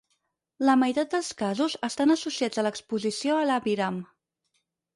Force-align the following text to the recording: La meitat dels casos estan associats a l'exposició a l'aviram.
La 0.69 0.75
meitat 0.83 1.11
dels 1.15 1.29
casos 1.41 1.75
estan 1.89 2.15
associats 2.15 2.63
a 2.63 2.65
l'exposició 2.69 3.39
a 3.43 3.47
l'aviram. 3.53 4.05